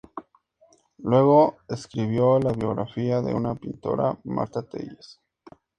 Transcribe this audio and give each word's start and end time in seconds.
Luego, 1.03 1.57
escribió 1.69 2.39
la 2.39 2.53
biografía 2.53 3.21
de 3.21 3.35
una 3.35 3.53
pintora, 3.53 4.17
"Martha 4.23 4.63
Telles. 4.67 5.21